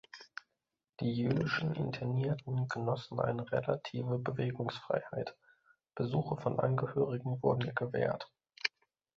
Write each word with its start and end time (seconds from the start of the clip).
Die 0.99 1.13
jüdischen 1.13 1.75
Internierten 1.75 2.67
genossen 2.67 3.19
eine 3.19 3.51
relative 3.51 4.17
Bewegungsfreiheit; 4.17 5.37
Besuche 5.93 6.37
von 6.37 6.59
Angehörigen 6.59 7.39
wurden 7.43 7.71
gewährt. 7.75 8.27